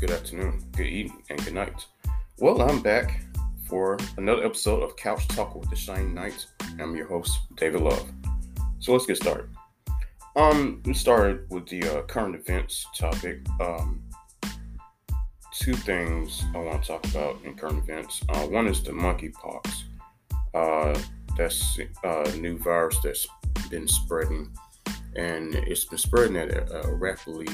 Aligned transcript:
good 0.00 0.12
afternoon, 0.12 0.64
good 0.74 0.86
evening, 0.86 1.22
and 1.28 1.44
good 1.44 1.52
night. 1.52 1.84
Well, 2.38 2.62
I'm 2.62 2.80
back 2.80 3.22
for 3.68 3.98
another 4.16 4.46
episode 4.46 4.82
of 4.82 4.96
Couch 4.96 5.28
Talk 5.28 5.54
with 5.54 5.68
the 5.68 5.76
Shining 5.76 6.14
Knight. 6.14 6.46
I'm 6.80 6.96
your 6.96 7.06
host, 7.06 7.38
David 7.56 7.82
Love. 7.82 8.10
So 8.78 8.94
let's 8.94 9.04
get 9.04 9.18
started. 9.18 9.50
Um, 10.36 10.80
we 10.86 10.94
started 10.94 11.44
with 11.50 11.66
the 11.66 11.82
uh, 11.84 12.02
current 12.04 12.34
events 12.34 12.86
topic. 12.98 13.46
Um, 13.60 14.02
two 15.52 15.74
things 15.74 16.44
I 16.54 16.58
want 16.60 16.82
to 16.82 16.88
talk 16.88 17.04
about 17.04 17.36
in 17.44 17.54
current 17.54 17.80
events. 17.80 18.22
Uh, 18.30 18.46
one 18.46 18.68
is 18.68 18.82
the 18.82 18.92
monkeypox. 18.92 19.82
Uh, 20.54 20.98
that's 21.36 21.78
a 22.04 22.36
new 22.38 22.56
virus 22.56 22.96
that's 23.04 23.28
been 23.68 23.86
spreading, 23.86 24.50
and 25.14 25.54
it's 25.56 25.84
been 25.84 25.98
spreading 25.98 26.38
at 26.38 26.48
a, 26.48 26.86
a 26.88 26.94
rapidly 26.94 27.48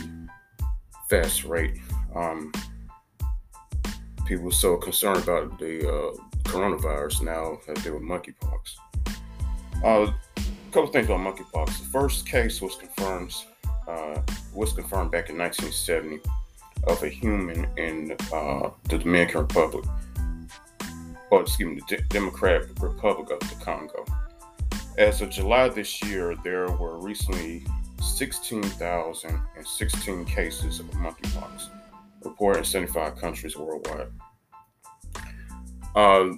fast 1.08 1.44
rate. 1.44 1.78
Um, 2.14 2.52
people 4.26 4.50
so 4.50 4.76
concerned 4.76 5.22
about 5.22 5.58
the 5.58 5.88
uh, 5.88 6.14
coronavirus 6.44 7.22
now 7.22 7.58
have 7.66 7.82
they 7.84 7.90
were 7.90 8.00
monkeypox. 8.00 8.76
Uh, 9.84 10.10
a 10.10 10.72
couple 10.72 10.88
things 10.88 11.06
about 11.06 11.20
monkeypox. 11.20 11.66
The 11.66 11.88
first 11.90 12.26
case 12.26 12.60
was 12.60 12.76
confirmed 12.76 13.34
uh, 13.86 14.20
was 14.52 14.72
confirmed 14.72 15.12
back 15.12 15.30
in 15.30 15.38
1970 15.38 16.20
of 16.88 17.02
a 17.02 17.08
human 17.08 17.66
in 17.76 18.16
uh, 18.32 18.70
the 18.88 18.98
Dominican 18.98 19.42
Republic, 19.42 19.84
or 21.30 21.42
excuse 21.42 21.76
me, 21.76 21.82
the 21.88 22.02
Democratic 22.08 22.70
Republic 22.80 23.30
of 23.30 23.40
the 23.48 23.56
Congo. 23.64 24.04
As 24.98 25.20
of 25.20 25.30
July 25.30 25.68
this 25.68 26.02
year, 26.02 26.34
there 26.42 26.70
were 26.70 26.98
recently 26.98 27.64
16,016 28.00 30.24
cases 30.24 30.80
of 30.80 30.86
monkeypox 30.92 31.68
reported 32.24 32.60
in 32.60 32.64
75 32.64 33.16
countries 33.16 33.56
worldwide. 33.56 34.08
Uh, 35.94 36.28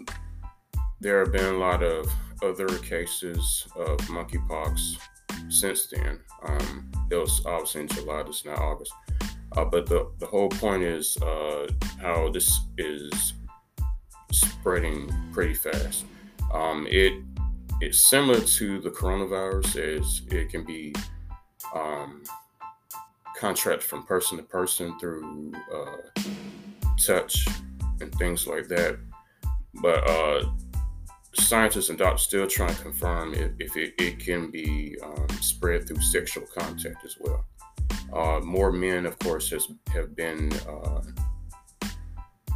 there 1.00 1.20
have 1.20 1.33
been 1.33 1.55
a 1.55 1.58
lot 1.58 1.83
of 1.83 2.10
other 2.42 2.68
cases 2.78 3.66
of 3.77 3.98
monkeypox 4.02 4.98
since 5.48 5.88
then. 5.88 6.20
Um, 6.46 6.91
it 7.10 7.16
was 7.16 7.44
obviously 7.46 7.83
in 7.83 7.88
July, 7.88 8.20
is 8.22 8.44
now 8.44 8.55
August. 8.55 8.92
Uh, 9.56 9.64
but 9.64 9.86
the, 9.86 10.11
the 10.18 10.27
whole 10.27 10.48
point 10.48 10.83
is 10.83 11.16
uh, 11.18 11.68
how 12.00 12.30
this 12.30 12.61
is 12.77 13.34
spreading 14.30 15.12
pretty 15.33 15.55
fast. 15.55 16.05
Um, 16.52 16.86
it 16.90 17.14
it's 17.80 18.11
similar 18.11 18.40
to 18.40 18.80
the 18.80 18.90
coronavirus 18.90 19.98
as 19.98 20.22
it 20.30 20.50
can 20.50 20.64
be 20.64 20.92
um, 21.74 22.22
contracted 23.36 23.83
from 23.83 24.05
person 24.05 24.36
to 24.38 24.44
person 24.44 24.98
through 24.98 25.52
uh, 25.74 26.22
touch 26.98 27.47
and 28.00 28.12
things 28.16 28.47
like 28.47 28.69
that. 28.69 28.98
But 29.74 30.08
uh, 30.08 30.44
scientists 31.34 31.89
and 31.89 31.98
doctors 31.98 32.22
still 32.22 32.46
trying 32.46 32.74
to 32.74 32.83
confirm 32.83 33.34
if, 33.34 33.52
if 33.58 33.77
it, 33.77 33.94
it, 33.98 34.19
can 34.19 34.50
be 34.50 34.96
um, 35.02 35.28
spread 35.41 35.86
through 35.86 36.00
sexual 36.00 36.44
contact 36.46 37.05
as 37.05 37.16
well. 37.20 37.44
Uh, 38.12 38.41
more 38.41 38.72
men, 38.72 39.06
of 39.06 39.19
course, 39.20 39.50
has, 39.50 39.69
have 39.92 40.16
been 40.16 40.50
uh, 40.69 41.02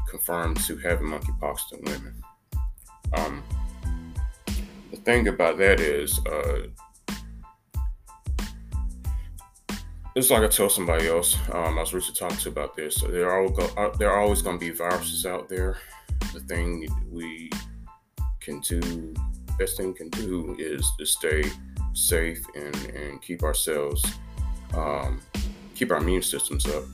confirmed 0.09 0.57
to 0.65 0.77
have 0.79 1.01
monkeypox 1.01 1.59
than 1.71 1.81
women. 1.85 2.23
Um, 3.15 3.43
the 4.91 4.97
thing 4.99 5.29
about 5.29 5.59
that 5.59 5.81
is, 5.81 6.19
it's 10.15 10.31
like 10.31 10.43
I 10.43 10.49
told 10.49 10.73
somebody 10.73 11.09
else. 11.09 11.37
Um, 11.53 11.79
I 11.79 11.81
was 11.81 11.95
recently 11.95 12.19
talking 12.19 12.37
to 12.39 12.49
about 12.49 12.77
this. 12.77 13.01
There 13.01 13.31
are 13.31 13.49
go, 13.49 13.69
uh, 13.77 13.97
there 13.97 14.11
are 14.11 14.21
always 14.21 14.43
going 14.43 14.59
to 14.59 14.65
be 14.65 14.71
viruses 14.71 15.25
out 15.27 15.49
there. 15.49 15.79
The 16.33 16.41
thing 16.41 16.87
we 17.11 17.51
can 18.41 18.61
do, 18.61 19.15
best 19.59 19.77
thing 19.77 19.89
we 19.89 19.95
can 19.95 20.11
do, 20.11 20.57
is 20.59 20.91
to 20.99 21.07
stay 21.07 21.45
safe 21.95 22.45
and 22.55 22.77
and 22.95 23.23
keep 23.23 23.43
ourselves, 23.43 24.05
um, 24.75 25.21
keep 25.75 25.91
our 25.91 25.99
immune 25.99 26.23
systems 26.23 26.67
up. 26.67 26.85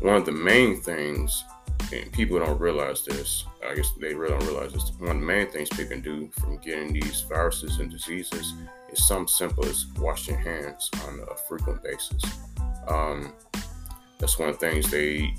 One 0.00 0.16
of 0.16 0.26
the 0.26 0.32
main 0.32 0.80
things 0.80 1.44
and 1.92 2.12
people 2.12 2.38
don't 2.38 2.60
realize 2.60 3.04
this. 3.04 3.44
I 3.66 3.74
guess 3.74 3.90
they 4.00 4.14
really 4.14 4.38
don't 4.38 4.46
realize 4.46 4.72
this. 4.72 4.92
One 4.98 5.10
of 5.10 5.20
the 5.20 5.26
main 5.26 5.50
things 5.50 5.68
people 5.68 5.86
can 5.86 6.00
do 6.00 6.30
from 6.40 6.58
getting 6.58 6.92
these 6.92 7.22
viruses 7.22 7.78
and 7.78 7.90
diseases 7.90 8.54
is 8.90 9.06
something 9.06 9.28
simple 9.28 9.64
as 9.66 9.86
washing 9.98 10.38
hands 10.38 10.90
on 11.06 11.20
a 11.30 11.36
frequent 11.36 11.82
basis. 11.82 12.22
Um, 12.88 13.32
that's 14.18 14.38
one 14.38 14.48
of 14.48 14.58
the 14.58 14.70
things 14.70 14.90
they, 14.90 15.34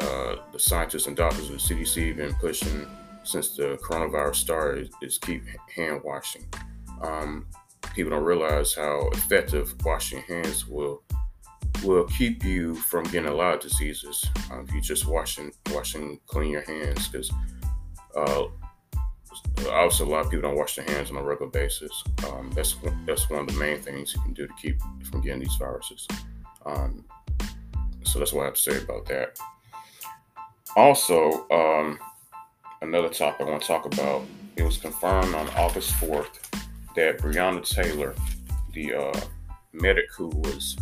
uh, 0.00 0.36
the 0.52 0.58
scientists 0.58 1.06
and 1.06 1.16
doctors 1.16 1.48
of 1.50 1.52
the 1.52 1.74
CDC 1.74 2.08
have 2.08 2.16
been 2.16 2.34
pushing 2.34 2.86
since 3.24 3.56
the 3.56 3.78
coronavirus 3.82 4.36
started 4.36 4.90
is 5.00 5.18
keep 5.18 5.44
hand 5.74 6.00
washing. 6.04 6.44
Um, 7.00 7.46
people 7.94 8.10
don't 8.10 8.24
realize 8.24 8.74
how 8.74 9.08
effective 9.12 9.74
washing 9.84 10.22
hands 10.22 10.66
will 10.66 11.02
will 11.82 12.04
keep 12.04 12.44
you 12.44 12.74
from 12.74 13.04
getting 13.04 13.28
a 13.28 13.34
lot 13.34 13.54
of 13.54 13.60
diseases 13.60 14.24
uh, 14.50 14.60
if 14.60 14.72
you 14.72 14.80
just 14.80 15.06
wash 15.06 15.38
and 15.38 15.52
wash 15.72 15.94
and 15.94 16.24
clean 16.26 16.50
your 16.50 16.62
hands 16.62 17.08
because 17.08 17.30
uh, 18.16 18.44
obviously 19.70 20.06
a 20.06 20.08
lot 20.08 20.24
of 20.24 20.30
people 20.30 20.48
don't 20.48 20.58
wash 20.58 20.76
their 20.76 20.84
hands 20.84 21.10
on 21.10 21.16
a 21.16 21.22
regular 21.22 21.50
basis. 21.50 22.04
Um, 22.28 22.50
that's 22.54 22.76
that's 23.06 23.28
one 23.30 23.40
of 23.40 23.46
the 23.48 23.58
main 23.58 23.80
things 23.80 24.14
you 24.14 24.20
can 24.22 24.32
do 24.32 24.46
to 24.46 24.54
keep 24.54 24.80
from 25.10 25.20
getting 25.20 25.40
these 25.40 25.56
viruses. 25.56 26.06
Um, 26.66 27.04
so 28.04 28.18
that's 28.18 28.32
what 28.32 28.42
I 28.42 28.44
have 28.46 28.54
to 28.54 28.60
say 28.60 28.82
about 28.82 29.06
that. 29.06 29.38
Also, 30.76 31.48
um, 31.50 31.98
another 32.80 33.08
topic 33.08 33.46
I 33.46 33.50
want 33.50 33.62
to 33.62 33.68
talk 33.68 33.86
about. 33.86 34.22
It 34.56 34.62
was 34.62 34.76
confirmed 34.76 35.34
on 35.34 35.48
August 35.50 35.92
4th 35.94 36.38
that 36.94 37.18
Breonna 37.18 37.66
Taylor, 37.66 38.14
the 38.72 38.94
uh, 38.94 39.20
medic 39.72 40.12
who 40.14 40.28
was 40.28 40.76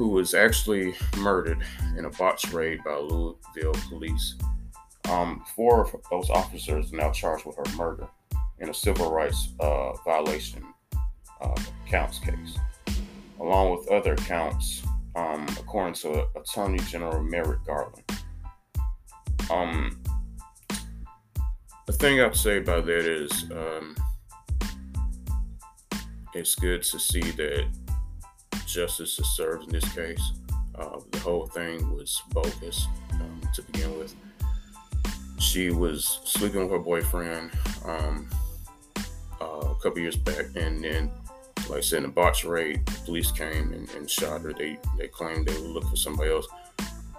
who 0.00 0.08
was 0.08 0.32
actually 0.32 0.94
murdered 1.18 1.58
in 1.98 2.06
a 2.06 2.10
botched 2.12 2.54
raid 2.54 2.82
by 2.82 2.96
Louisville 2.96 3.74
police. 3.90 4.34
Um, 5.10 5.44
four 5.54 5.82
of 5.82 5.94
those 6.10 6.30
officers 6.30 6.90
are 6.90 6.96
now 6.96 7.10
charged 7.10 7.44
with 7.44 7.56
her 7.56 7.76
murder 7.76 8.08
in 8.60 8.70
a 8.70 8.72
civil 8.72 9.12
rights 9.12 9.50
uh, 9.60 9.92
violation 10.06 10.64
uh, 11.42 11.54
counts 11.86 12.18
case, 12.18 12.56
along 13.40 13.76
with 13.76 13.90
other 13.90 14.16
counts, 14.16 14.82
um, 15.16 15.46
according 15.58 15.92
to 15.92 16.26
Attorney 16.34 16.78
General 16.78 17.22
Merrick 17.22 17.62
Garland. 17.66 18.02
Um, 19.50 20.00
the 21.86 21.92
thing 21.92 22.20
I 22.20 22.22
have 22.22 22.32
to 22.32 22.38
say 22.38 22.56
about 22.56 22.86
that 22.86 23.04
is 23.04 23.30
um, 23.52 23.94
it's 26.32 26.54
good 26.54 26.84
to 26.84 26.98
see 26.98 27.20
that 27.32 27.68
justice 28.72 29.18
is 29.18 29.28
served 29.30 29.64
in 29.64 29.70
this 29.70 29.92
case. 29.94 30.32
Uh, 30.74 31.00
the 31.10 31.18
whole 31.18 31.46
thing 31.46 31.94
was 31.94 32.22
bogus 32.30 32.86
um, 33.14 33.40
to 33.54 33.62
begin 33.62 33.98
with. 33.98 34.14
She 35.38 35.70
was 35.70 36.20
sleeping 36.24 36.62
with 36.62 36.70
her 36.70 36.78
boyfriend 36.78 37.50
um, 37.84 38.28
uh, 39.40 39.44
a 39.44 39.74
couple 39.82 39.98
years 39.98 40.16
back, 40.16 40.46
and 40.54 40.82
then, 40.84 41.10
like 41.68 41.78
I 41.78 41.80
said, 41.80 42.00
in 42.00 42.04
a 42.06 42.08
botch 42.08 42.44
raid, 42.44 42.84
police 43.04 43.32
came 43.32 43.72
and, 43.72 43.90
and, 43.90 44.08
shot 44.08 44.42
her. 44.42 44.52
They 44.52 44.78
they 44.98 45.08
claimed 45.08 45.46
they 45.46 45.54
were 45.54 45.68
looking 45.68 45.90
for 45.90 45.96
somebody 45.96 46.30
else, 46.30 46.46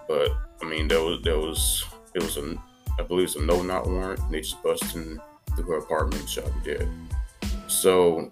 but 0.07 0.29
I 0.61 0.65
mean, 0.65 0.87
there 0.87 1.01
was 1.01 1.21
there 1.23 1.37
was 1.37 1.85
it 2.13 2.23
was 2.23 2.37
a 2.37 2.55
I 2.99 3.03
believe 3.03 3.25
it's 3.25 3.35
a 3.35 3.41
no 3.41 3.61
knock 3.61 3.85
warrant. 3.85 4.19
They 4.31 4.41
just 4.41 4.61
busted 4.63 5.19
through 5.55 5.65
her 5.65 5.77
apartment 5.77 6.21
and 6.21 6.29
shot 6.29 6.45
her 6.45 6.59
dead. 6.63 6.89
So 7.67 8.31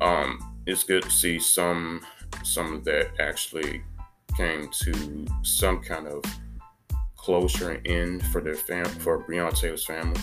um, 0.00 0.54
it's 0.66 0.84
good 0.84 1.02
to 1.02 1.10
see 1.10 1.38
some 1.38 2.00
some 2.42 2.74
of 2.74 2.84
that 2.84 3.10
actually 3.18 3.82
came 4.36 4.68
to 4.70 5.26
some 5.42 5.82
kind 5.82 6.06
of 6.06 6.22
closure 7.16 7.72
and 7.72 7.86
end 7.86 8.26
for 8.26 8.40
their 8.40 8.54
fam 8.54 8.84
for 8.84 9.24
Taylor's 9.52 9.84
family, 9.84 10.20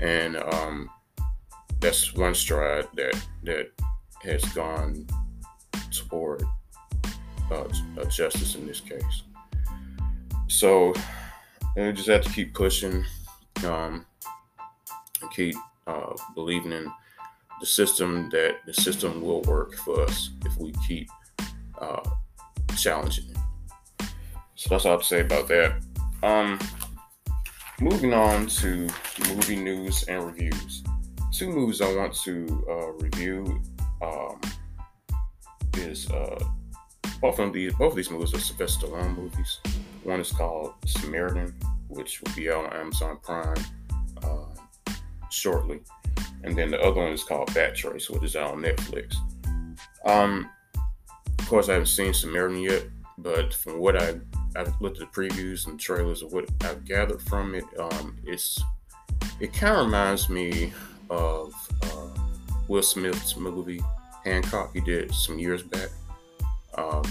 and 0.00 0.36
um, 0.36 0.90
that's 1.80 2.14
one 2.14 2.34
stride 2.34 2.88
that 2.94 3.14
that 3.44 3.70
has 4.22 4.42
gone 4.46 5.06
toward 5.90 6.42
uh, 7.50 7.68
justice 8.08 8.54
in 8.54 8.66
this 8.66 8.80
case. 8.80 9.22
So 10.48 10.94
we 11.76 11.92
just 11.92 12.08
have 12.08 12.22
to 12.24 12.30
keep 12.30 12.54
pushing, 12.54 13.04
um, 13.64 14.06
and 15.22 15.30
keep 15.30 15.54
uh, 15.86 16.14
believing 16.34 16.72
in 16.72 16.90
the 17.60 17.66
system 17.66 18.28
that 18.30 18.56
the 18.66 18.74
system 18.74 19.22
will 19.22 19.42
work 19.42 19.74
for 19.76 20.02
us 20.02 20.30
if 20.44 20.56
we 20.58 20.72
keep 20.86 21.08
uh, 21.80 22.08
challenging. 22.76 23.36
So 24.54 24.70
that's 24.70 24.84
all 24.84 24.92
I 24.92 24.94
have 24.94 25.02
to 25.02 25.06
say 25.06 25.20
about 25.20 25.48
that. 25.48 25.82
Um, 26.22 26.58
moving 27.80 28.14
on 28.14 28.46
to 28.46 28.88
movie 29.28 29.56
news 29.56 30.04
and 30.04 30.24
reviews. 30.24 30.82
Two 31.32 31.50
movies 31.50 31.80
I 31.80 31.94
want 31.94 32.14
to 32.24 32.66
uh, 32.68 32.92
review 32.92 33.60
um, 34.02 34.40
is 35.74 36.10
uh, 36.10 36.42
both 37.20 37.38
of 37.38 37.52
these 37.52 37.72
both 37.74 37.92
of 37.92 37.96
these 37.96 38.10
movies 38.10 38.34
are 38.34 38.40
Sylvester 38.40 38.86
Stallone 38.86 39.16
movies. 39.16 39.60
One 40.04 40.20
is 40.20 40.32
called 40.32 40.74
Samaritan, 40.86 41.54
which 41.88 42.22
will 42.22 42.34
be 42.34 42.50
out 42.50 42.66
on 42.66 42.72
Amazon 42.72 43.18
Prime 43.22 43.56
uh, 44.22 44.94
shortly, 45.30 45.80
and 46.44 46.56
then 46.56 46.70
the 46.70 46.80
other 46.80 47.00
one 47.00 47.12
is 47.12 47.24
called 47.24 47.48
Backtrace, 47.50 48.08
which 48.08 48.22
is 48.22 48.36
out 48.36 48.52
on 48.52 48.62
Netflix. 48.62 49.16
Um, 50.06 50.48
of 51.46 51.50
course, 51.50 51.68
I 51.68 51.74
haven't 51.74 51.86
seen 51.86 52.12
Samaritan 52.12 52.58
yet, 52.58 52.86
but 53.18 53.54
from 53.54 53.78
what 53.78 53.96
I 53.96 54.16
I've 54.56 54.80
looked 54.80 55.00
at 55.00 55.12
the 55.12 55.20
previews 55.20 55.68
and 55.68 55.78
trailers 55.78 56.20
of 56.20 56.32
what 56.32 56.50
I've 56.62 56.84
gathered 56.84 57.22
from 57.22 57.54
it, 57.54 57.62
um, 57.78 58.16
it's 58.24 58.60
it 59.38 59.52
kind 59.52 59.76
of 59.76 59.86
reminds 59.86 60.28
me 60.28 60.72
of 61.08 61.54
uh, 61.84 62.08
Will 62.66 62.82
Smith's 62.82 63.36
movie 63.36 63.80
Hancock. 64.24 64.72
He 64.74 64.80
did 64.80 65.14
some 65.14 65.38
years 65.38 65.62
back, 65.62 65.88
um, 66.76 67.04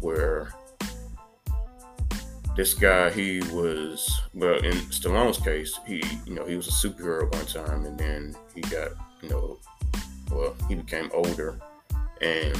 where 0.00 0.54
this 2.56 2.72
guy 2.72 3.10
he 3.10 3.40
was 3.52 4.22
well 4.32 4.56
in 4.64 4.72
Stallone's 4.88 5.36
case 5.36 5.78
he 5.86 6.02
you 6.24 6.34
know 6.34 6.46
he 6.46 6.56
was 6.56 6.66
a 6.66 6.70
superhero 6.70 7.30
one 7.34 7.44
time 7.44 7.84
and 7.84 7.98
then 7.98 8.34
he 8.54 8.62
got 8.62 8.92
you 9.20 9.28
know 9.28 9.58
well 10.30 10.56
he 10.66 10.76
became 10.76 11.10
older 11.12 11.58
and 12.22 12.58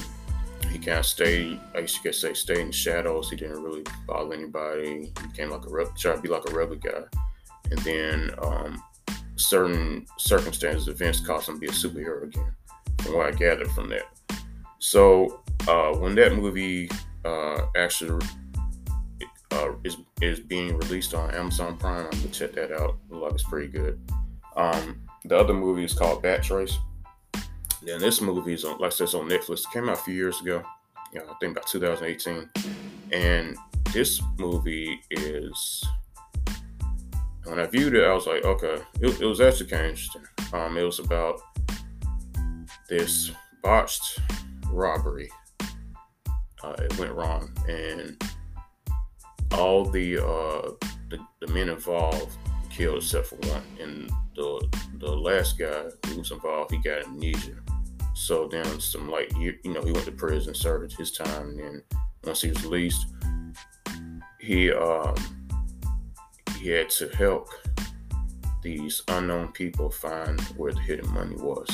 he 0.70 0.78
kind 0.78 0.98
of 0.98 1.06
stayed 1.06 1.60
I 1.74 1.80
you 1.80 1.88
could 2.02 2.14
say 2.14 2.34
stayed 2.34 2.58
in 2.58 2.66
the 2.68 2.72
shadows 2.72 3.30
he 3.30 3.36
didn't 3.36 3.62
really 3.62 3.84
bother 4.06 4.34
anybody 4.34 5.12
he 5.20 5.26
became 5.28 5.50
like 5.50 5.66
a 5.66 5.70
rep, 5.70 5.96
trying 5.96 6.16
to 6.16 6.22
be 6.22 6.28
like 6.28 6.48
a 6.48 6.54
rebel 6.54 6.76
guy 6.76 7.02
and 7.70 7.78
then 7.80 8.30
um, 8.42 8.82
certain 9.36 10.06
circumstances 10.18 10.88
events 10.88 11.20
caused 11.20 11.48
him 11.48 11.56
to 11.56 11.60
be 11.60 11.66
a 11.66 11.70
superhero 11.70 12.24
again 12.24 12.52
from 13.02 13.16
what 13.16 13.26
I 13.26 13.30
gathered 13.32 13.70
from 13.72 13.88
that 13.90 14.04
so 14.78 15.40
uh, 15.68 15.94
when 15.94 16.14
that 16.16 16.34
movie 16.34 16.90
uh, 17.24 17.66
actually 17.76 18.24
uh, 19.52 19.72
is 19.84 19.96
is 20.20 20.40
being 20.40 20.76
released 20.76 21.14
on 21.14 21.30
Amazon 21.34 21.76
Prime. 21.76 22.06
I'm 22.06 22.10
gonna 22.10 22.28
check 22.28 22.52
that 22.52 22.72
out. 22.72 22.96
It 23.10 23.14
looks 23.14 23.22
like 23.22 23.32
it's 23.34 23.42
pretty 23.44 23.68
good. 23.68 24.00
Um, 24.56 25.02
the 25.24 25.36
other 25.38 25.54
movie 25.54 25.84
is 25.84 25.94
called 25.94 26.22
Backtrace. 26.22 26.76
Then 27.84 28.00
this 28.00 28.20
movie 28.20 28.54
is 28.54 28.64
on, 28.64 28.78
like 28.78 28.92
I 28.92 28.94
said, 28.94 29.04
it's 29.04 29.14
on 29.14 29.28
Netflix. 29.28 29.60
It 29.60 29.72
came 29.72 29.88
out 29.88 29.98
a 29.98 30.02
few 30.02 30.14
years 30.14 30.40
ago. 30.40 30.62
Yeah, 31.12 31.22
I 31.28 31.34
think 31.40 31.52
about 31.52 31.66
2018. 31.66 32.48
And 33.12 33.56
this 33.92 34.22
movie 34.38 35.00
is 35.10 35.84
when 37.44 37.58
I 37.58 37.66
viewed 37.66 37.94
it, 37.94 38.04
I 38.04 38.14
was 38.14 38.26
like, 38.26 38.44
okay, 38.44 38.78
it, 39.00 39.20
it 39.20 39.26
was 39.26 39.40
actually 39.40 39.68
kind 39.68 39.86
of 39.86 39.90
interesting. 39.90 40.22
Um, 40.52 40.76
it 40.76 40.82
was 40.84 41.00
about 41.00 41.40
this 42.88 43.32
botched 43.62 44.20
robbery. 44.70 45.30
Uh, 46.62 46.74
it 46.78 46.96
went 46.98 47.12
wrong, 47.12 47.52
and 47.68 48.22
all 49.52 49.84
the, 49.84 50.18
uh, 50.18 50.70
the, 51.10 51.18
the 51.40 51.52
men 51.52 51.68
involved 51.68 52.36
killed 52.70 53.02
except 53.02 53.26
for 53.26 53.36
one, 53.36 53.62
and 53.80 54.10
the 54.36 54.68
the 54.98 55.10
last 55.10 55.58
guy 55.58 55.84
who 56.06 56.18
was 56.18 56.30
involved, 56.30 56.70
he 56.70 56.78
got 56.78 57.04
amnesia. 57.04 57.56
So 58.22 58.46
then 58.46 58.78
some 58.78 59.10
like 59.10 59.36
you, 59.36 59.58
you 59.64 59.72
know 59.72 59.82
he 59.82 59.90
went 59.90 60.04
to 60.04 60.12
prison, 60.12 60.54
served 60.54 60.96
his 60.96 61.10
time, 61.10 61.48
and 61.48 61.58
then 61.58 61.82
once 62.22 62.40
he 62.40 62.50
was 62.50 62.62
released, 62.62 63.06
he 64.38 64.70
um 64.70 65.16
he 66.56 66.68
had 66.68 66.88
to 66.90 67.08
help 67.08 67.48
these 68.62 69.02
unknown 69.08 69.50
people 69.50 69.90
find 69.90 70.40
where 70.56 70.72
the 70.72 70.78
hidden 70.78 71.12
money 71.12 71.34
was. 71.34 71.68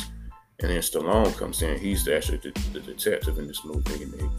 And 0.60 0.70
then 0.70 0.80
Stallone 0.80 1.36
comes 1.36 1.60
in. 1.60 1.78
He's 1.78 2.08
actually 2.08 2.38
the, 2.38 2.50
the 2.72 2.80
detective 2.80 3.38
in 3.38 3.46
this 3.46 3.62
movie. 3.62 4.04
And 4.04 4.32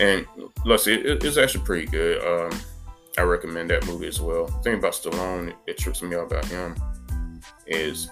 and 0.00 0.26
let's 0.64 0.82
see, 0.82 0.94
it, 0.94 1.22
it's 1.22 1.36
actually 1.36 1.64
pretty 1.64 1.86
good. 1.86 2.20
Um, 2.24 2.58
I 3.16 3.22
recommend 3.22 3.70
that 3.70 3.86
movie 3.86 4.08
as 4.08 4.20
well. 4.20 4.46
The 4.46 4.62
thing 4.64 4.74
about 4.74 4.94
Stallone, 4.94 5.54
it 5.68 5.78
trips 5.78 6.02
me 6.02 6.16
out 6.16 6.32
about 6.32 6.46
him 6.46 6.74
is 7.68 8.10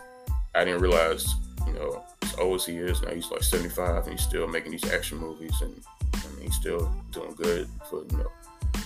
I 0.55 0.65
didn't 0.65 0.81
realize, 0.81 1.27
you 1.67 1.73
know, 1.75 2.05
as 2.23 2.35
old 2.37 2.57
as 2.57 2.67
he 2.67 2.77
is 2.77 3.03
now, 3.03 3.13
he's 3.13 3.31
like 3.31 3.43
75 3.43 4.05
and 4.05 4.13
he's 4.13 4.23
still 4.23 4.47
making 4.47 4.73
these 4.73 4.91
action 4.91 5.19
movies, 5.19 5.55
and 5.61 5.83
I 6.15 6.29
mean, 6.37 6.47
he's 6.47 6.57
still 6.57 6.93
doing 7.13 7.35
good 7.35 7.69
for 7.89 8.05
you 8.11 8.19
know 8.19 8.31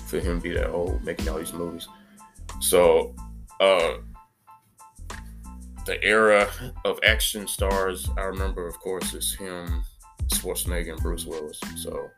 for 0.06 0.20
him 0.20 0.40
to 0.40 0.42
be 0.42 0.54
that 0.54 0.70
old 0.70 1.02
making 1.04 1.28
all 1.28 1.38
these 1.38 1.52
movies. 1.52 1.88
So, 2.60 3.14
uh, 3.60 3.94
the 5.86 6.02
era 6.02 6.48
of 6.84 6.98
action 7.04 7.46
stars 7.46 8.08
I 8.16 8.22
remember, 8.22 8.66
of 8.66 8.78
course, 8.80 9.12
is 9.14 9.34
him, 9.34 9.84
Schwarzenegger, 10.28 10.92
and 10.92 11.02
Bruce 11.02 11.26
Willis. 11.26 11.60
So 11.76 12.10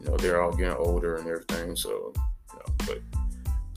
you 0.00 0.06
know, 0.08 0.16
they're 0.16 0.42
all 0.42 0.52
getting 0.52 0.76
older 0.76 1.16
and 1.16 1.26
everything. 1.28 1.76
So, 1.76 2.12
you 2.52 2.58
know, 2.58 2.74
but 2.78 3.00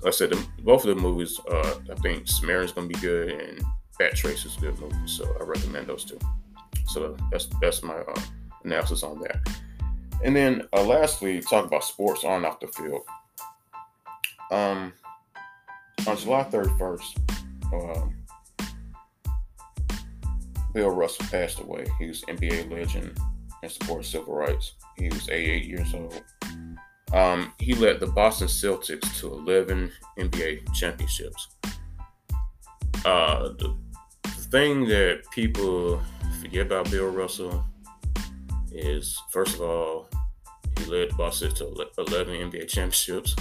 like 0.01 0.07
I 0.07 0.09
said, 0.11 0.31
the, 0.31 0.45
both 0.63 0.85
of 0.85 0.95
the 0.95 1.01
movies, 1.01 1.39
uh, 1.49 1.75
I 1.91 1.95
think 1.95 2.27
Samaritan's 2.27 2.71
going 2.71 2.89
to 2.89 2.93
be 2.93 3.01
good 3.01 3.29
and 3.29 3.63
Backtrace 3.99 4.45
is 4.45 4.57
a 4.57 4.61
good 4.61 4.79
movie. 4.79 4.95
So 5.07 5.35
I 5.39 5.43
recommend 5.43 5.87
those 5.87 6.05
two. 6.05 6.19
So 6.87 7.15
that's 7.31 7.47
that's 7.61 7.83
my 7.83 7.95
uh, 7.95 8.21
analysis 8.63 9.03
on 9.03 9.19
that. 9.21 9.47
And 10.23 10.35
then 10.35 10.67
uh, 10.73 10.83
lastly, 10.83 11.41
talk 11.41 11.65
about 11.65 11.83
sports 11.83 12.23
on 12.23 12.37
and 12.37 12.45
off 12.45 12.59
the 12.59 12.67
field. 12.67 13.01
Um, 14.51 14.93
on 16.07 16.17
July 16.17 16.43
31st, 16.43 17.17
um, 17.73 18.15
Bill 20.73 20.89
Russell 20.89 21.25
passed 21.27 21.59
away. 21.59 21.85
He 21.99 22.07
was 22.07 22.21
NBA 22.23 22.71
legend 22.71 23.17
and 23.61 23.71
supported 23.71 24.05
civil 24.05 24.35
rights. 24.35 24.73
He 24.97 25.09
was 25.09 25.29
88 25.29 25.65
years 25.65 25.93
old. 25.93 26.21
Um, 27.13 27.53
he 27.59 27.73
led 27.75 27.99
the 27.99 28.07
Boston 28.07 28.47
Celtics 28.47 29.19
to 29.19 29.31
11 29.31 29.91
NBA 30.17 30.73
championships. 30.73 31.49
Uh, 33.05 33.49
the 33.59 33.75
thing 34.53 34.85
that 34.85 35.23
people 35.31 35.99
forget 36.39 36.67
about 36.67 36.91
Bill 36.91 37.09
Russell 37.09 37.65
is, 38.71 39.19
first 39.31 39.55
of 39.55 39.61
all, 39.61 40.07
he 40.77 40.85
led 40.85 41.17
Boston 41.17 41.51
to 41.55 41.87
11 41.97 42.51
NBA 42.51 42.67
championships. 42.67 43.35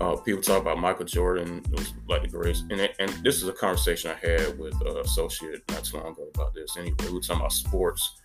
Uh, 0.00 0.16
people 0.16 0.42
talk 0.42 0.62
about 0.62 0.78
Michael 0.78 1.04
Jordan 1.04 1.62
was 1.70 1.92
like 2.08 2.22
the 2.22 2.28
greatest, 2.28 2.64
and, 2.70 2.80
and 2.98 3.10
this 3.22 3.42
is 3.42 3.48
a 3.48 3.52
conversation 3.52 4.10
I 4.10 4.26
had 4.26 4.58
with 4.58 4.72
an 4.80 4.96
associate 5.04 5.60
not 5.68 5.84
too 5.84 5.98
long 5.98 6.12
ago 6.12 6.26
about 6.34 6.54
this. 6.54 6.78
Anyway, 6.78 6.96
we 7.00 7.12
were 7.12 7.20
talking 7.20 7.42
about 7.42 7.52
sports 7.52 8.18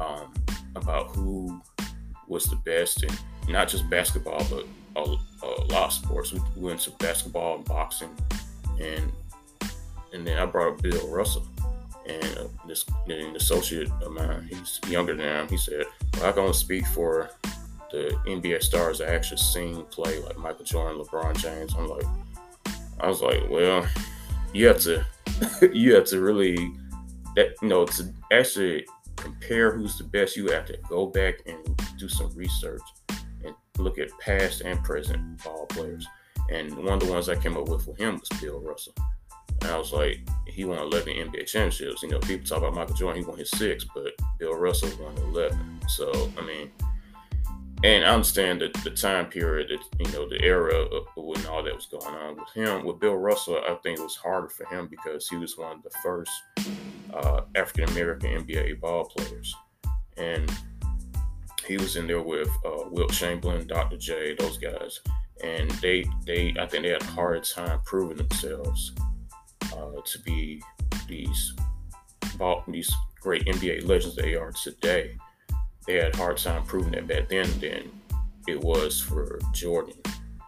um, 0.00 0.32
about 0.74 1.14
who 1.14 1.60
was 2.28 2.44
the 2.44 2.56
best 2.64 3.02
and 3.02 3.20
not 3.46 3.68
just 3.68 3.90
basketball, 3.90 4.42
but 4.48 4.64
a, 4.96 5.00
a 5.46 5.64
lot 5.64 5.88
of 5.88 5.92
sports. 5.92 6.32
We 6.32 6.40
went 6.56 6.80
to 6.80 6.92
basketball 6.92 7.56
and 7.56 7.64
boxing, 7.66 8.16
and 8.80 9.12
and 10.12 10.26
then 10.26 10.38
I 10.38 10.46
brought 10.46 10.74
up 10.74 10.82
Bill 10.82 11.08
Russell, 11.08 11.46
and 12.06 12.38
uh, 12.38 12.48
this 12.66 12.84
an 13.08 13.36
associate 13.36 13.90
of 14.02 14.12
mine, 14.12 14.48
he's 14.50 14.80
younger 14.88 15.14
than 15.14 15.26
am. 15.26 15.48
He 15.48 15.56
said, 15.56 15.84
well, 16.14 16.26
"I 16.26 16.32
can 16.32 16.42
only 16.42 16.52
speak 16.54 16.86
for 16.88 17.30
the 17.90 18.16
NBA 18.26 18.62
stars 18.62 19.00
I 19.00 19.06
actually 19.06 19.38
seen 19.38 19.84
play, 19.86 20.18
like 20.20 20.38
Michael 20.38 20.64
Jordan, 20.64 21.02
LeBron 21.02 21.36
James." 21.36 21.74
I'm 21.76 21.88
like, 21.88 22.04
I 23.00 23.08
was 23.08 23.22
like, 23.22 23.48
well, 23.48 23.86
you 24.52 24.66
have 24.66 24.80
to, 24.80 25.04
you 25.72 25.94
have 25.94 26.06
to 26.06 26.20
really 26.20 26.72
that 27.36 27.54
you 27.62 27.68
know 27.68 27.86
to 27.86 28.12
actually 28.32 28.84
compare 29.16 29.72
who's 29.72 29.98
the 29.98 30.04
best, 30.04 30.36
you 30.36 30.48
have 30.48 30.66
to 30.66 30.76
go 30.88 31.06
back 31.06 31.34
and 31.46 31.58
do 31.98 32.08
some 32.08 32.30
research 32.34 32.82
and 33.44 33.54
look 33.78 33.98
at 33.98 34.08
past 34.18 34.62
and 34.62 34.82
present 34.82 35.42
ball 35.44 35.66
players. 35.66 36.06
And 36.50 36.74
one 36.76 36.94
of 36.94 37.00
the 37.00 37.12
ones 37.12 37.28
I 37.28 37.36
came 37.36 37.56
up 37.56 37.68
with 37.68 37.84
for 37.84 37.94
him 37.96 38.18
was 38.18 38.40
Bill 38.40 38.60
Russell. 38.60 38.94
And 39.62 39.70
I 39.70 39.78
was 39.78 39.92
like, 39.92 40.20
he 40.46 40.64
won 40.64 40.78
11 40.78 41.14
NBA 41.14 41.46
championships. 41.46 42.02
You 42.02 42.10
know, 42.10 42.18
people 42.18 42.46
talk 42.46 42.58
about 42.58 42.74
Michael 42.74 42.94
Jordan, 42.94 43.22
he 43.22 43.28
won 43.28 43.38
his 43.38 43.50
six, 43.50 43.84
but 43.94 44.12
Bill 44.38 44.54
Russell 44.54 44.90
won 45.02 45.16
11. 45.28 45.80
So, 45.88 46.30
I 46.38 46.44
mean, 46.44 46.70
and 47.82 48.04
I 48.04 48.08
understand 48.08 48.60
that 48.60 48.74
the 48.84 48.90
time 48.90 49.26
period, 49.26 49.70
that, 49.70 50.04
you 50.04 50.12
know, 50.12 50.28
the 50.28 50.42
era 50.42 50.84
when 51.16 51.46
all 51.46 51.62
that 51.62 51.74
was 51.74 51.86
going 51.86 52.14
on 52.14 52.36
with 52.36 52.52
him. 52.52 52.84
With 52.84 53.00
Bill 53.00 53.16
Russell, 53.16 53.58
I 53.66 53.74
think 53.82 53.98
it 53.98 54.02
was 54.02 54.16
harder 54.16 54.50
for 54.50 54.66
him 54.66 54.86
because 54.88 55.28
he 55.28 55.36
was 55.36 55.56
one 55.56 55.78
of 55.78 55.82
the 55.82 55.90
first 56.02 56.30
uh, 57.14 57.42
African 57.54 57.88
American 57.90 58.44
NBA 58.44 58.80
ball 58.80 59.06
players, 59.06 59.54
and 60.18 60.52
he 61.66 61.78
was 61.78 61.96
in 61.96 62.06
there 62.06 62.22
with 62.22 62.50
uh, 62.66 62.84
Wilt 62.90 63.12
Chamberlain, 63.12 63.66
Dr. 63.66 63.96
J, 63.96 64.34
those 64.34 64.58
guys, 64.58 65.00
and 65.42 65.70
they 65.82 66.04
they 66.26 66.54
I 66.60 66.66
think 66.66 66.84
they 66.84 66.90
had 66.90 67.02
a 67.02 67.06
hard 67.06 67.44
time 67.44 67.80
proving 67.86 68.18
themselves 68.18 68.92
uh, 69.76 70.00
to 70.04 70.18
be 70.20 70.62
these 71.08 71.54
these 72.68 72.90
great 73.20 73.44
NBA 73.44 73.86
legends 73.86 74.16
they 74.16 74.34
are 74.34 74.50
today 74.52 75.14
they 75.86 75.96
had 75.96 76.14
a 76.14 76.16
hard 76.16 76.36
time 76.36 76.64
proving 76.64 76.92
that 76.92 77.06
back 77.06 77.28
then 77.28 77.48
than 77.60 77.90
it 78.46 78.60
was 78.60 79.00
for 79.00 79.38
Jordan. 79.52 79.96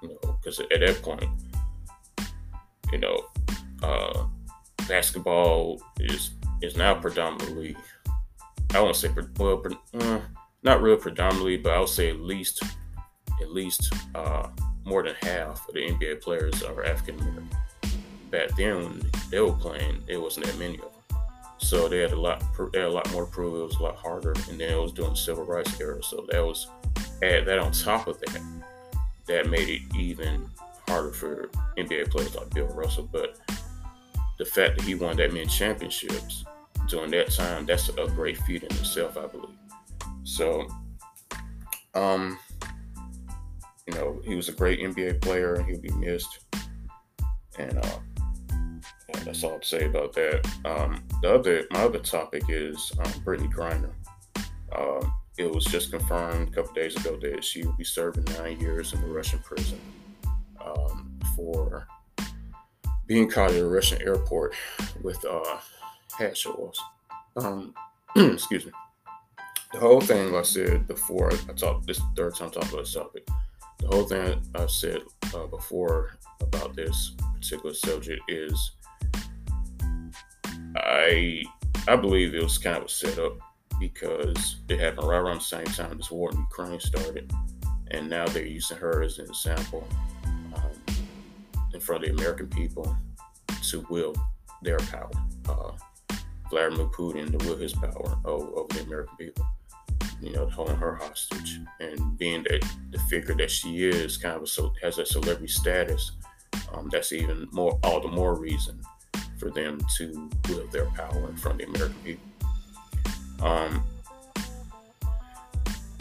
You 0.03 0.09
know, 0.09 0.39
because 0.41 0.61
at 0.61 0.69
that 0.71 1.01
point, 1.03 1.25
you 2.93 2.99
know, 2.99 3.25
uh, 3.83 4.27
basketball 4.89 5.83
is 6.01 6.33
is 6.61 6.77
now 6.77 6.95
predominantly. 6.95 7.77
I 8.75 8.81
won't 8.81 8.97
say 8.97 9.11
well, 9.39 9.63
uh, 9.95 10.21
not 10.63 10.83
real 10.83 10.97
predominantly, 10.97 11.57
but 11.57 11.73
I 11.73 11.81
would 11.81 11.89
say 11.89 12.11
at 12.11 12.21
least 12.21 12.63
at 13.41 13.51
least 13.51 13.93
uh, 14.15 14.49
more 14.85 15.03
than 15.03 15.15
half 15.23 15.69
of 15.69 15.75
the 15.75 15.81
NBA 15.81 16.21
players 16.21 16.63
are 16.63 16.85
African 16.85 17.19
American. 17.21 17.49
Back 18.33 18.57
then, 18.57 18.83
when 18.83 19.11
they 19.31 19.41
were 19.41 19.53
playing, 19.53 20.03
it 20.09 20.21
wasn't 20.21 20.47
that 20.47 20.59
many 20.59 20.77
of 20.77 20.81
them. 20.81 21.19
So 21.59 21.87
they 21.89 21.99
had 21.99 22.13
a 22.13 22.21
lot, 22.21 22.43
they 22.73 22.81
had 22.81 22.89
a 22.89 22.93
lot 22.93 23.11
more 23.13 23.27
to 23.27 23.31
prove. 23.31 23.55
It 23.55 23.65
was 23.65 23.77
a 23.77 23.83
lot 23.83 23.97
harder, 23.97 24.33
and 24.51 24.59
then 24.59 24.73
it 24.73 24.81
was 24.81 24.93
during 24.93 25.13
the 25.13 25.17
civil 25.17 25.45
rights 25.45 25.81
era. 25.81 26.03
So 26.03 26.27
that 26.31 26.41
was 26.45 26.67
add 27.23 27.47
that 27.47 27.59
on 27.59 27.71
top 27.71 28.09
of 28.09 28.19
that, 28.21 28.41
that 29.29 29.49
made 29.49 29.69
it 29.69 29.83
even 29.95 30.49
harder 30.89 31.13
for 31.13 31.51
NBA 31.79 32.11
players 32.11 32.35
like 32.35 32.51
Bill 32.51 32.67
Russell. 32.69 33.09
But 33.13 33.39
the 34.39 34.45
fact 34.45 34.79
that 34.79 34.85
he 34.85 34.95
won 34.95 35.17
that 35.19 35.33
many 35.33 35.47
championships 35.47 36.45
during 36.89 37.11
that 37.13 37.31
time, 37.31 37.67
that's 37.67 37.89
a 37.91 38.07
great 38.09 38.39
feat 38.39 38.65
in 38.65 38.73
itself, 38.73 39.17
I 39.17 39.27
believe. 39.27 39.57
So, 40.25 40.67
um, 41.95 42.39
you 43.87 43.95
know, 43.95 44.21
he 44.25 44.35
was 44.35 44.49
a 44.49 44.53
great 44.53 44.81
NBA 44.81 45.21
player 45.21 45.63
he'll 45.63 45.81
be 45.81 45.93
missed. 45.93 46.41
And 47.59 47.79
uh, 47.79 47.99
that's 49.25 49.45
all 49.45 49.55
I'd 49.55 49.65
say 49.65 49.87
about 49.87 50.13
that. 50.15 50.47
Um, 50.65 51.03
the 51.23 51.35
other, 51.35 51.65
my 51.71 51.81
other 51.81 51.99
topic 51.99 52.45
is 52.49 52.93
um, 52.99 53.13
Brittney 53.25 53.53
Griner. 53.53 53.93
Um, 54.77 55.13
it 55.39 55.51
was 55.51 55.65
just 55.65 55.91
confirmed 55.91 56.49
a 56.49 56.53
couple 56.53 56.73
days 56.75 56.97
ago 56.97 57.19
that 57.23 57.43
she 57.43 57.65
will 57.65 57.73
be 57.73 57.85
serving 57.85 58.25
nine 58.39 58.61
years 58.61 58.93
in 58.93 59.01
the 59.01 59.07
Russian 59.07 59.39
prison 59.41 59.81
um, 60.65 61.19
for 61.35 61.87
being 63.07 63.29
caught 63.29 63.51
at 63.51 63.61
a 63.61 63.67
Russian 63.67 64.01
airport 64.03 64.55
with 65.03 65.25
uh, 65.25 65.59
hash 66.19 66.47
oils. 66.47 66.81
Um, 67.37 67.75
excuse 68.17 68.67
me. 68.67 68.73
The 69.73 69.81
whole 69.81 70.03
thing, 70.03 70.37
I 70.37 70.43
said 70.43 70.87
before, 70.87 71.33
I 71.33 71.53
talked 71.55 71.87
this 71.87 72.01
third 72.15 72.35
time 72.35 72.51
talking 72.51 72.69
about 72.69 72.85
this 72.85 72.95
topic. 72.95 73.27
The 73.79 73.87
whole 73.87 74.05
thing 74.05 74.41
I've 74.55 74.71
said 74.71 75.01
uh, 75.35 75.47
before 75.47 76.17
about 76.41 76.77
this 76.77 77.17
particular 77.35 77.75
subject 77.75 78.21
is 78.29 78.73
I 80.77 81.45
I 81.89 81.97
believe 81.97 82.35
it 82.35 82.43
was 82.43 82.59
kind 82.59 82.77
of 82.77 82.85
a 82.85 82.89
setup 82.89 83.39
because 83.81 84.57
it 84.69 84.79
happened 84.79 85.09
right 85.09 85.19
around 85.19 85.41
the 85.41 85.45
same 85.45 85.65
time 85.65 85.97
this 85.97 86.11
war 86.11 86.31
in 86.31 86.39
Ukraine 86.39 86.81
started, 86.81 87.33
and 87.91 88.09
now 88.09 88.27
they're 88.27 88.47
using 88.47 88.77
her 88.77 89.03
as 89.03 89.19
an 89.19 89.27
example 89.27 89.87
um, 90.55 90.97
in 91.75 91.81
front 91.81 92.05
of 92.05 92.11
the 92.11 92.23
American 92.23 92.47
people 92.49 92.97
to 93.63 93.85
will 93.91 94.15
their 94.63 94.79
power. 94.79 95.11
Uh, 95.49 95.73
Vladimir 96.51 96.87
Putin 96.87 97.37
to 97.37 97.49
will 97.49 97.57
his 97.57 97.73
power 97.73 98.19
over, 98.25 98.47
over 98.57 98.75
the 98.75 98.83
American 98.83 99.17
people. 99.17 99.47
You 100.21 100.33
know, 100.33 100.49
holding 100.49 100.77
her 100.77 100.95
hostage 100.95 101.59
and 101.81 102.17
being 102.17 102.45
that 102.45 102.65
the 102.91 102.99
figure 103.11 103.35
that 103.35 103.51
she 103.51 103.89
is, 103.89 104.17
kind 104.17 104.37
of 104.37 104.43
a, 104.43 104.71
has 104.85 104.99
a 104.99 105.05
celebrity 105.07 105.49
status. 105.49 106.13
Um, 106.73 106.89
that's 106.93 107.13
even 107.13 107.49
more, 107.51 107.81
all 107.83 108.01
the 108.01 108.09
more 108.09 108.39
reason 108.39 108.81
for 109.43 109.51
them 109.51 109.81
to 109.97 110.31
wield 110.49 110.71
their 110.71 110.87
power 110.87 111.29
in 111.29 111.37
front 111.37 111.61
of 111.61 111.67
the 111.67 111.75
American 111.75 111.99
people. 112.05 112.25
Um, 113.45 113.83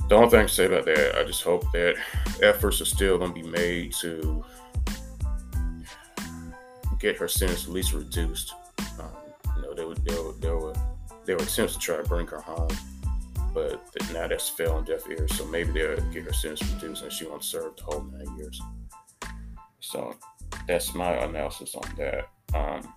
the 0.08 0.16
only 0.16 0.30
thing 0.30 0.46
to 0.46 0.54
say 0.54 0.66
about 0.66 0.86
that, 0.86 1.18
I 1.18 1.24
just 1.24 1.42
hope 1.42 1.64
that 1.72 1.96
efforts 2.44 2.82
are 2.82 2.86
still 2.86 3.18
going 3.18 3.34
to 3.34 3.42
be 3.42 3.48
made 3.50 3.94
to 3.94 4.46
get 7.00 7.18
her 7.18 7.28
sentence 7.28 7.64
at 7.64 7.72
least 7.72 7.94
reduced. 7.94 8.54
Um, 9.00 9.10
you 9.56 9.62
know, 9.64 9.74
there 9.74 9.88
were, 9.88 9.96
there, 9.96 10.22
were, 10.22 10.34
there, 10.34 10.58
were, 10.58 10.74
were 11.26 11.36
attempts 11.38 11.74
to 11.74 11.80
try 11.80 11.98
to 11.98 12.04
bring 12.04 12.28
her 12.28 12.42
home, 12.42 12.70
but 13.56 13.82
now 14.14 14.28
that's 14.28 14.50
fell 14.50 14.74
on 14.74 14.84
deaf 14.84 15.10
ears. 15.10 15.36
So 15.36 15.46
maybe 15.46 15.72
they'll 15.72 15.96
get 16.12 16.26
her 16.26 16.34
sentence 16.34 16.62
reduced 16.74 17.02
and 17.02 17.12
she 17.12 17.26
won't 17.26 17.44
serve 17.44 17.76
the 17.78 17.84
whole 17.84 18.04
nine 18.04 18.38
years. 18.38 18.62
So 19.80 20.16
that's 20.68 20.94
my 20.94 21.14
analysis 21.14 21.74
on 21.74 21.90
that. 21.98 22.30
Um, 22.54 22.94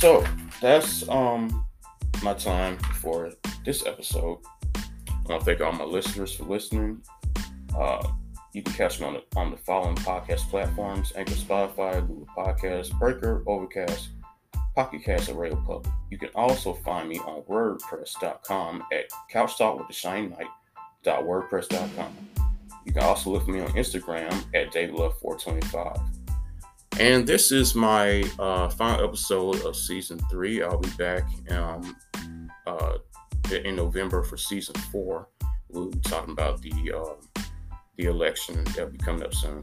so 0.00 0.24
that's 0.62 1.06
um 1.10 1.66
my 2.22 2.34
time 2.34 2.76
for 3.00 3.32
this 3.64 3.86
episode. 3.86 4.38
I 4.74 4.82
want 5.28 5.40
to 5.40 5.44
thank 5.44 5.60
all 5.60 5.72
my 5.72 5.84
listeners 5.84 6.34
for 6.34 6.44
listening. 6.44 7.02
Uh, 7.76 8.06
you 8.52 8.62
can 8.62 8.74
catch 8.74 9.00
me 9.00 9.06
on 9.06 9.14
the, 9.14 9.22
on 9.36 9.50
the 9.50 9.56
following 9.58 9.96
podcast 9.96 10.48
platforms 10.50 11.12
Anchor, 11.16 11.34
Spotify, 11.34 12.06
Google 12.06 12.28
Podcasts, 12.36 12.96
Breaker, 12.98 13.42
Overcast, 13.46 14.10
Pocket 14.74 15.02
Cast, 15.04 15.28
and 15.28 15.38
Radio 15.38 15.62
Public. 15.66 15.92
You 16.10 16.18
can 16.18 16.30
also 16.34 16.74
find 16.74 17.08
me 17.08 17.18
on 17.18 17.42
WordPress.com 17.42 18.84
at 18.92 19.04
couchtalkwiththeshaneknight.wordpress.com. 19.32 22.16
You 22.86 22.92
can 22.92 23.02
also 23.02 23.30
look 23.30 23.44
for 23.44 23.50
me 23.50 23.60
on 23.60 23.68
Instagram 23.72 24.32
at 24.54 24.72
DavidLove425. 24.72 26.19
And 26.98 27.26
this 27.26 27.50
is 27.52 27.74
my 27.74 28.24
uh, 28.38 28.68
final 28.68 29.04
episode 29.04 29.64
of 29.64 29.76
season 29.76 30.18
three. 30.30 30.62
I'll 30.62 30.78
be 30.78 30.90
back 30.90 31.22
um, 31.50 31.96
uh, 32.66 32.98
in 33.64 33.76
November 33.76 34.22
for 34.22 34.36
season 34.36 34.74
four. 34.92 35.28
We'll 35.68 35.90
be 35.90 36.00
talking 36.00 36.32
about 36.32 36.60
the 36.60 36.92
uh, 36.92 37.42
the 37.96 38.04
election 38.06 38.64
that'll 38.64 38.90
be 38.90 38.98
coming 38.98 39.22
up 39.22 39.34
soon. 39.34 39.62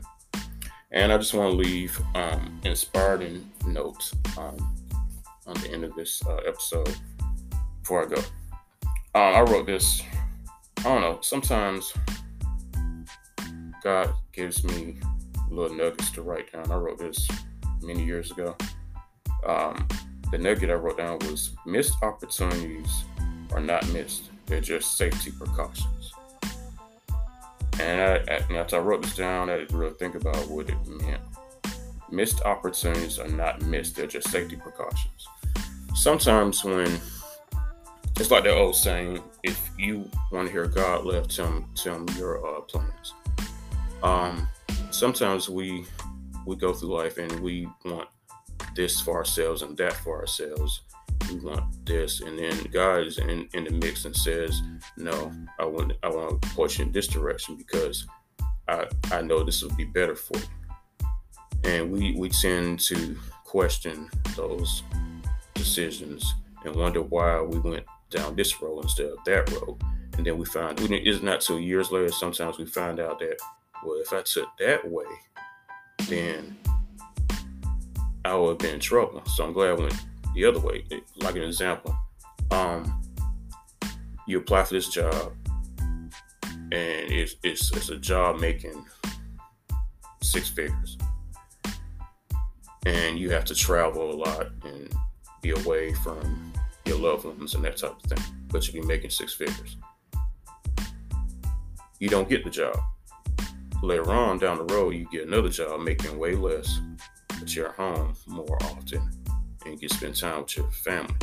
And 0.91 1.11
I 1.11 1.17
just 1.17 1.33
want 1.33 1.51
to 1.51 1.57
leave 1.57 1.99
um, 2.15 2.59
inspiring 2.63 3.49
notes 3.65 4.13
um, 4.37 4.57
on 5.45 5.55
the 5.61 5.69
end 5.71 5.83
of 5.83 5.93
this 5.95 6.25
uh, 6.25 6.37
episode 6.47 6.95
before 7.81 8.03
I 8.03 8.07
go. 8.07 8.21
Uh, 9.13 9.17
I 9.17 9.41
wrote 9.41 9.65
this. 9.65 10.01
I 10.79 10.83
don't 10.83 11.01
know. 11.01 11.19
Sometimes 11.21 11.93
God 13.83 14.13
gives 14.31 14.63
me 14.63 14.97
little 15.49 15.75
nuggets 15.75 16.11
to 16.11 16.21
write 16.21 16.51
down. 16.51 16.71
I 16.71 16.75
wrote 16.75 16.99
this 16.99 17.27
many 17.81 18.03
years 18.03 18.31
ago. 18.31 18.55
Um, 19.45 19.87
the 20.31 20.37
nugget 20.37 20.69
I 20.69 20.73
wrote 20.73 20.97
down 20.97 21.19
was 21.19 21.51
missed 21.65 21.93
opportunities 22.01 23.03
are 23.53 23.61
not 23.61 23.87
missed, 23.93 24.29
they're 24.45 24.59
just 24.59 24.97
safety 24.97 25.31
precautions. 25.31 26.11
And 27.79 28.01
I, 28.29 28.55
after 28.55 28.77
I 28.77 28.79
wrote 28.79 29.03
this 29.03 29.15
down, 29.15 29.49
I 29.49 29.65
to 29.65 29.77
really 29.77 29.93
think 29.93 30.15
about 30.15 30.49
what 30.49 30.69
it 30.69 30.87
meant. 30.87 31.21
Missed 32.09 32.41
opportunities 32.41 33.19
are 33.19 33.27
not 33.27 33.61
missed, 33.61 33.95
they're 33.95 34.07
just 34.07 34.29
safety 34.29 34.55
precautions. 34.55 35.27
Sometimes 35.95 36.63
when 36.63 36.99
it's 38.19 38.31
like 38.31 38.43
the 38.43 38.53
old 38.53 38.75
saying, 38.75 39.21
if 39.43 39.69
you 39.77 40.09
want 40.31 40.47
to 40.47 40.51
hear 40.51 40.65
God 40.67 41.05
left, 41.05 41.35
tell 41.35 41.47
him, 41.47 41.65
tell 41.75 41.95
him 41.95 42.07
your 42.17 42.45
uh, 42.45 42.61
plans. 42.61 43.13
Um, 44.01 44.47
sometimes 44.97 45.47
we 45.47 45.85
we 46.45 46.55
go 46.55 46.73
through 46.73 46.95
life 46.95 47.17
and 47.17 47.31
we 47.41 47.67
want 47.85 48.09
this 48.75 48.99
for 48.99 49.15
ourselves 49.15 49.61
and 49.61 49.77
that 49.77 49.93
for 49.93 50.19
ourselves. 50.19 50.81
We 51.29 51.39
want 51.39 51.85
this, 51.85 52.21
and 52.21 52.39
then 52.39 52.55
God 52.71 53.05
is 53.05 53.17
in, 53.17 53.47
in 53.53 53.65
the 53.65 53.71
mix 53.71 54.05
and 54.05 54.15
says, 54.15 54.61
"No, 54.97 55.31
I 55.59 55.65
want 55.65 55.93
I 56.03 56.09
want 56.09 56.41
to 56.41 56.49
push 56.49 56.79
in 56.79 56.91
this 56.91 57.07
direction 57.07 57.55
because 57.55 58.07
I 58.67 58.87
I 59.11 59.21
know 59.21 59.43
this 59.43 59.61
will 59.61 59.75
be 59.75 59.85
better 59.85 60.15
for 60.15 60.37
you." 60.37 61.09
And 61.63 61.91
we 61.91 62.15
we 62.17 62.29
tend 62.29 62.79
to 62.81 63.17
question 63.43 64.09
those 64.35 64.83
decisions 65.53 66.33
and 66.65 66.75
wonder 66.75 67.01
why 67.01 67.41
we 67.41 67.59
went 67.59 67.85
down 68.09 68.35
this 68.35 68.61
road 68.61 68.83
instead 68.83 69.07
of 69.07 69.17
that 69.25 69.51
road. 69.51 69.81
And 70.17 70.25
then 70.25 70.37
we 70.37 70.45
find 70.45 70.79
it's 70.79 71.21
not 71.21 71.41
till 71.41 71.59
years 71.59 71.91
later. 71.91 72.11
Sometimes 72.11 72.57
we 72.57 72.65
find 72.65 72.99
out 72.99 73.19
that 73.19 73.37
well, 73.83 73.99
if 73.99 74.13
I 74.13 74.21
took 74.21 74.49
that 74.59 74.89
way, 74.89 75.05
then 76.07 76.57
I 78.25 78.35
would 78.35 78.49
have 78.49 78.57
been 78.57 78.75
in 78.75 78.79
trouble. 78.79 79.23
So 79.25 79.45
I'm 79.45 79.53
glad 79.53 79.69
I 79.69 79.73
went 79.73 79.95
the 80.33 80.45
other 80.45 80.59
way. 80.59 80.83
Like 81.17 81.35
an 81.35 81.43
example, 81.43 81.97
um, 82.51 83.01
you 84.27 84.39
apply 84.39 84.63
for 84.63 84.73
this 84.73 84.89
job, 84.89 85.33
and 86.43 87.11
it's 87.11 87.35
it's, 87.43 87.71
it's 87.75 87.89
a 87.89 87.97
job 87.97 88.39
making 88.39 88.85
six 90.21 90.49
figures, 90.49 90.97
and 92.85 93.17
you 93.17 93.29
have 93.29 93.45
to 93.45 93.55
travel 93.55 94.11
a 94.11 94.17
lot 94.17 94.47
and 94.63 94.93
be 95.41 95.51
away 95.51 95.93
from 95.93 96.53
your 96.85 96.97
loved 96.97 97.25
ones 97.25 97.55
and 97.55 97.63
that 97.63 97.77
type 97.77 97.95
of 97.95 98.01
thing. 98.09 98.23
But 98.49 98.67
you 98.67 98.81
be 98.81 98.87
making 98.87 99.11
six 99.11 99.33
figures. 99.33 99.77
You 101.99 102.09
don't 102.09 102.29
get 102.29 102.43
the 102.43 102.49
job 102.49 102.77
later 103.81 104.11
on 104.11 104.39
down 104.39 104.57
the 104.57 104.73
road, 104.73 104.91
you 104.91 105.07
get 105.11 105.27
another 105.27 105.49
job 105.49 105.79
making 105.81 106.17
way 106.17 106.35
less, 106.35 106.79
but 107.39 107.55
you're 107.55 107.71
home 107.71 108.13
more 108.25 108.57
often 108.63 109.01
and 109.65 109.73
you 109.81 109.87
can 109.87 109.97
spend 109.97 110.15
time 110.15 110.41
with 110.41 110.57
your 110.57 110.69
family. 110.71 111.13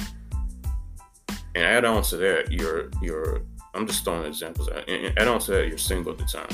And 1.55 1.65
add 1.65 1.85
on 1.85 2.03
to 2.05 2.17
that, 2.19 2.53
you're 2.53 2.91
you're 3.01 3.43
I'm 3.75 3.87
just 3.87 4.05
throwing 4.05 4.27
examples. 4.27 4.69
And 4.69 5.19
add 5.19 5.29
on 5.29 5.41
to 5.41 5.53
that, 5.53 5.69
you're 5.69 5.79
single 5.79 6.13
at 6.13 6.19
the 6.19 6.25
time. 6.25 6.49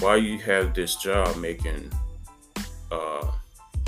While 0.00 0.18
you 0.18 0.38
have 0.38 0.74
this 0.74 0.96
job 0.96 1.36
making 1.36 1.90
uh, 2.90 3.26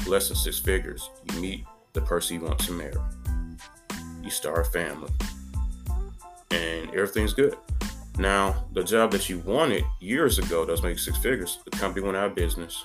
less 0.07 0.29
than 0.29 0.37
six 0.37 0.59
figures, 0.59 1.09
you 1.31 1.41
meet 1.41 1.65
the 1.93 2.01
person 2.01 2.41
you 2.41 2.47
want 2.47 2.59
to 2.61 2.73
marry. 2.73 2.97
You 4.23 4.31
start 4.31 4.67
a 4.67 4.71
family, 4.71 5.11
and 6.51 6.91
everything's 6.91 7.33
good. 7.33 7.57
Now, 8.21 8.67
the 8.75 8.85
job 8.85 9.13
that 9.13 9.31
you 9.31 9.39
wanted 9.39 9.83
years 9.99 10.39
ago 10.39 10.67
does 10.67 10.83
make 10.83 10.99
six 10.99 11.17
figures. 11.17 11.59
The 11.65 11.71
company 11.71 12.05
went 12.05 12.19
out 12.19 12.27
of 12.27 12.35
business. 12.35 12.85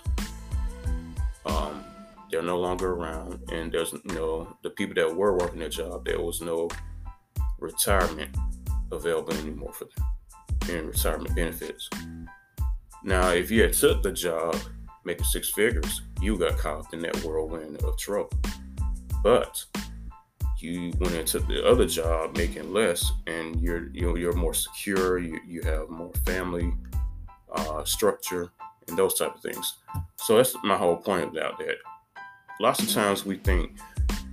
Um, 1.45 1.83
they're 2.31 2.41
no 2.41 2.57
longer 2.57 2.93
around, 2.93 3.41
and 3.51 3.69
there's 3.69 3.91
you 3.91 4.15
know 4.15 4.55
the 4.63 4.69
people 4.69 4.95
that 4.95 5.13
were 5.13 5.37
working 5.37 5.59
that 5.59 5.73
job. 5.73 6.05
There 6.05 6.21
was 6.21 6.39
no 6.39 6.69
retirement 7.59 8.33
available 8.93 9.33
anymore 9.33 9.73
for 9.73 9.89
them 9.97 10.77
and 10.77 10.87
retirement 10.87 11.35
benefits. 11.35 11.89
Now, 13.03 13.31
if 13.31 13.51
you 13.51 13.63
had 13.63 13.73
took 13.73 14.03
the 14.03 14.13
job 14.13 14.55
making 15.03 15.25
six 15.25 15.49
figures, 15.49 16.01
you 16.21 16.37
got 16.37 16.57
caught 16.57 16.93
in 16.93 17.01
that 17.01 17.15
whirlwind 17.25 17.83
of 17.83 17.97
trouble. 17.97 18.31
But 19.21 19.65
you 20.65 20.93
went 20.99 21.15
into 21.15 21.39
the 21.39 21.65
other 21.65 21.85
job 21.85 22.35
making 22.35 22.73
less, 22.73 23.11
and 23.27 23.61
you're 23.61 23.89
you're, 23.93 24.17
you're 24.17 24.33
more 24.33 24.53
secure. 24.53 25.19
You 25.19 25.39
you 25.47 25.61
have 25.61 25.89
more 25.89 26.11
family 26.25 26.73
uh, 27.53 27.83
structure 27.83 28.51
and 28.87 28.97
those 28.97 29.15
type 29.15 29.35
of 29.35 29.41
things. 29.41 29.75
So 30.15 30.37
that's 30.37 30.55
my 30.63 30.77
whole 30.77 30.97
point 30.97 31.29
about 31.29 31.57
that. 31.59 31.75
Lots 32.59 32.81
of 32.81 32.89
times 32.89 33.25
we 33.25 33.37
think 33.37 33.77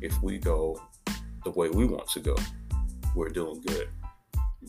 if 0.01 0.21
we 0.23 0.39
go 0.39 0.81
the 1.45 1.51
way 1.51 1.69
we 1.69 1.85
want 1.85 2.09
to 2.09 2.21
go, 2.21 2.37
we're 3.15 3.29
doing 3.29 3.61
good. 3.67 3.89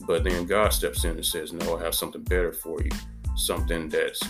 But 0.06 0.24
then 0.24 0.46
God 0.46 0.72
steps 0.72 1.04
in 1.04 1.12
and 1.12 1.24
says, 1.24 1.52
"No, 1.52 1.78
I 1.78 1.82
have 1.84 1.94
something 1.94 2.22
better 2.22 2.52
for 2.52 2.82
you. 2.82 2.90
Something 3.36 3.88
that's 3.88 4.22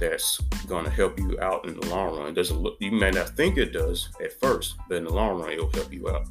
that's 0.00 0.40
going 0.66 0.84
to 0.84 0.90
help 0.90 1.18
you 1.18 1.38
out 1.40 1.66
in 1.68 1.78
the 1.78 1.86
long 1.86 2.18
run. 2.18 2.28
It 2.28 2.34
doesn't 2.34 2.58
look 2.58 2.76
you 2.80 2.90
may 2.90 3.10
not 3.10 3.30
think 3.30 3.58
it 3.58 3.72
does 3.72 4.08
at 4.22 4.32
first, 4.40 4.76
but 4.88 4.96
in 4.96 5.04
the 5.04 5.12
long 5.12 5.40
run, 5.40 5.52
it'll 5.52 5.70
help 5.70 5.92
you 5.92 6.08
out." 6.08 6.26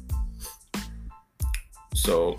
So 2.04 2.36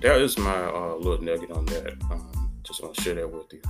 that 0.00 0.20
is 0.20 0.36
my 0.36 0.64
uh, 0.64 0.96
little 0.96 1.22
nugget 1.22 1.52
on 1.52 1.64
that. 1.66 1.94
Um, 2.10 2.50
just 2.64 2.82
want 2.82 2.96
to 2.96 3.02
share 3.02 3.14
that 3.14 3.30
with 3.30 3.52
you. 3.52 3.62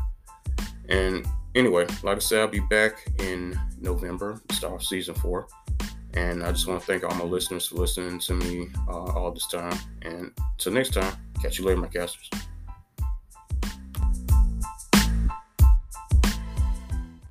And 0.88 1.26
anyway, 1.54 1.86
like 2.02 2.16
I 2.16 2.20
said, 2.20 2.40
I'll 2.40 2.48
be 2.48 2.60
back 2.60 3.06
in 3.18 3.58
November, 3.78 4.40
start 4.52 4.82
season 4.82 5.14
four. 5.14 5.46
And 6.14 6.42
I 6.42 6.52
just 6.52 6.66
want 6.66 6.80
to 6.80 6.86
thank 6.86 7.04
all 7.04 7.14
my 7.14 7.24
listeners 7.24 7.66
for 7.66 7.74
listening 7.74 8.18
to 8.20 8.34
me 8.34 8.68
uh, 8.88 9.12
all 9.12 9.30
this 9.30 9.46
time. 9.48 9.78
And 10.00 10.32
until 10.52 10.72
next 10.72 10.94
time, 10.94 11.12
catch 11.42 11.58
you 11.58 11.66
later, 11.66 11.82
my 11.82 11.88
casters. 11.88 12.30